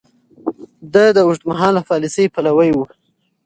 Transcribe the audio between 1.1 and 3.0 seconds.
د اوږدمهاله پاليسۍ پلوی و.